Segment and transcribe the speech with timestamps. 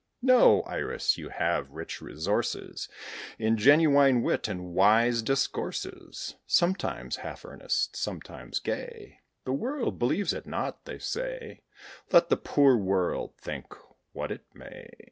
[0.23, 1.19] No, Iris!
[1.19, 2.89] you have rich resources
[3.37, 10.47] In genuine wit, and wise discourses, Sometimes half earnest, sometimes gay; The world believes it
[10.47, 11.61] not, they say:
[12.11, 13.75] Let the poor world think
[14.11, 14.89] what it may.